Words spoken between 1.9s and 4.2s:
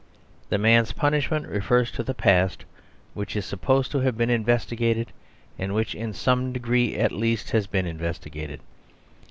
to the past, which is supposed to have